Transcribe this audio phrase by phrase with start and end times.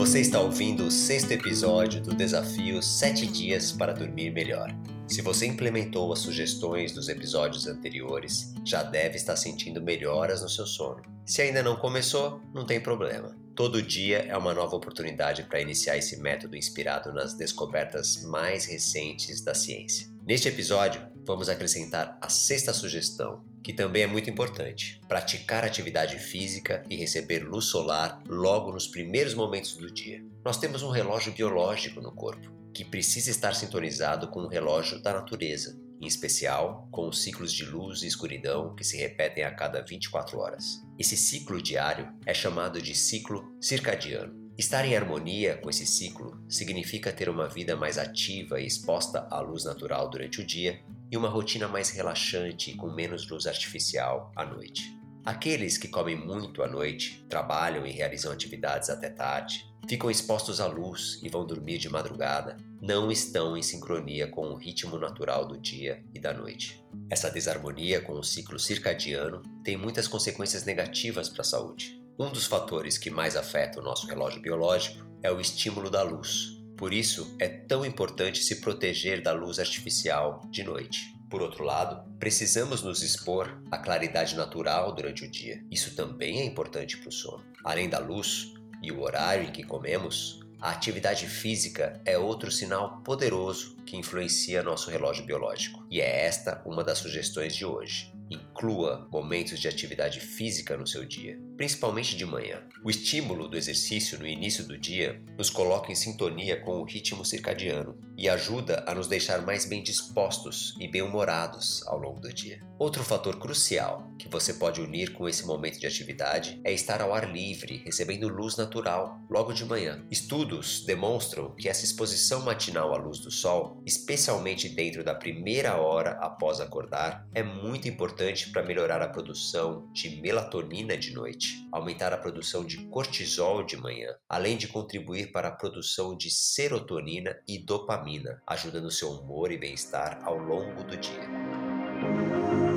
[0.00, 4.74] Você está ouvindo o sexto episódio do desafio 7 Dias para Dormir Melhor.
[5.06, 10.66] Se você implementou as sugestões dos episódios anteriores, já deve estar sentindo melhoras no seu
[10.66, 11.02] sono.
[11.26, 13.36] Se ainda não começou, não tem problema.
[13.54, 19.42] Todo dia é uma nova oportunidade para iniciar esse método inspirado nas descobertas mais recentes
[19.42, 20.08] da ciência.
[20.26, 26.84] Neste episódio, vamos acrescentar a sexta sugestão, que também é muito importante: praticar atividade física
[26.90, 30.24] e receber luz solar logo nos primeiros momentos do dia.
[30.44, 35.12] Nós temos um relógio biológico no corpo que precisa estar sintonizado com o relógio da
[35.12, 39.82] natureza, em especial com os ciclos de luz e escuridão que se repetem a cada
[39.82, 40.80] 24 horas.
[40.98, 44.39] Esse ciclo diário é chamado de ciclo circadiano.
[44.60, 49.40] Estar em harmonia com esse ciclo significa ter uma vida mais ativa e exposta à
[49.40, 54.30] luz natural durante o dia e uma rotina mais relaxante e com menos luz artificial
[54.36, 54.94] à noite.
[55.24, 60.66] Aqueles que comem muito à noite, trabalham e realizam atividades até tarde, ficam expostos à
[60.66, 65.58] luz e vão dormir de madrugada, não estão em sincronia com o ritmo natural do
[65.58, 66.84] dia e da noite.
[67.08, 71.99] Essa desarmonia com o ciclo circadiano tem muitas consequências negativas para a saúde.
[72.20, 76.60] Um dos fatores que mais afeta o nosso relógio biológico é o estímulo da luz,
[76.76, 80.98] por isso, é tão importante se proteger da luz artificial de noite.
[81.30, 85.64] Por outro lado, precisamos nos expor à claridade natural durante o dia.
[85.70, 87.42] Isso também é importante para o sono.
[87.64, 93.02] Além da luz e o horário em que comemos, a atividade física é outro sinal
[93.02, 95.86] poderoso que influencia nosso relógio biológico.
[95.90, 98.12] E é esta uma das sugestões de hoje.
[98.30, 102.62] Inclua momentos de atividade física no seu dia, principalmente de manhã.
[102.84, 107.24] O estímulo do exercício no início do dia nos coloca em sintonia com o ritmo
[107.24, 112.60] circadiano e ajuda a nos deixar mais bem dispostos e bem-humorados ao longo do dia.
[112.78, 117.12] Outro fator crucial que você pode unir com esse momento de atividade é estar ao
[117.12, 120.04] ar livre, recebendo luz natural logo de manhã.
[120.10, 126.12] Estudos demonstram que essa exposição matinal à luz do sol, especialmente dentro da primeira hora
[126.20, 132.12] após acordar, é muito importante importante para melhorar a produção de melatonina de noite, aumentar
[132.12, 137.58] a produção de cortisol de manhã, além de contribuir para a produção de serotonina e
[137.58, 142.69] dopamina, ajudando seu humor e bem-estar ao longo do dia.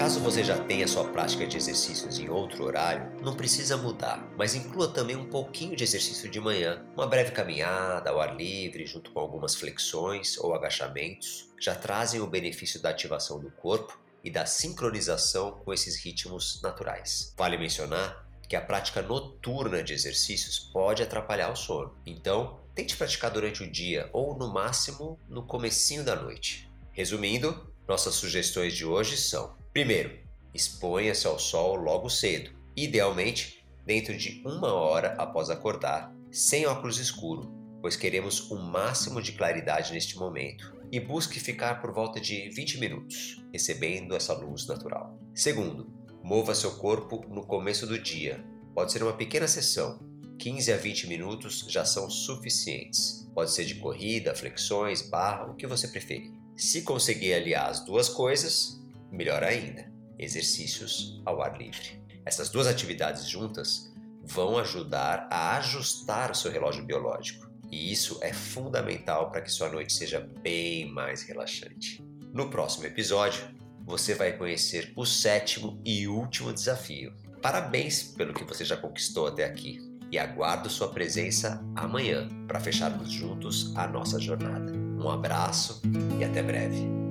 [0.00, 4.54] Caso você já tenha sua prática de exercícios em outro horário, não precisa mudar, mas
[4.54, 9.10] inclua também um pouquinho de exercício de manhã, uma breve caminhada ao ar livre, junto
[9.10, 14.46] com algumas flexões ou agachamentos, já trazem o benefício da ativação do corpo e da
[14.46, 17.34] sincronização com esses ritmos naturais.
[17.36, 21.94] Vale mencionar que a prática noturna de exercícios pode atrapalhar o sono.
[22.06, 26.70] Então, tente praticar durante o dia ou no máximo no comecinho da noite.
[26.90, 30.14] Resumindo, nossas sugestões de hoje são: primeiro,
[30.52, 37.50] exponha-se ao sol logo cedo, idealmente dentro de uma hora após acordar, sem óculos escuro,
[37.80, 42.78] pois queremos o máximo de claridade neste momento, e busque ficar por volta de 20
[42.78, 45.18] minutos, recebendo essa luz natural.
[45.34, 45.90] Segundo,
[46.22, 48.44] mova seu corpo no começo do dia.
[48.74, 49.98] Pode ser uma pequena sessão,
[50.38, 53.26] 15 a 20 minutos já são suficientes.
[53.34, 56.30] Pode ser de corrida, flexões, barra, o que você preferir.
[56.54, 58.79] Se conseguir aliar as duas coisas,
[59.10, 62.00] melhor ainda: exercícios ao ar livre.
[62.24, 68.32] Essas duas atividades juntas vão ajudar a ajustar o seu relógio biológico, e isso é
[68.32, 72.04] fundamental para que sua noite seja bem mais relaxante.
[72.32, 73.42] No próximo episódio,
[73.84, 77.12] você vai conhecer o sétimo e último desafio.
[77.42, 79.80] Parabéns pelo que você já conquistou até aqui
[80.12, 84.72] e aguardo sua presença amanhã para fecharmos juntos a nossa jornada.
[84.72, 85.80] Um abraço
[86.18, 87.09] e até breve.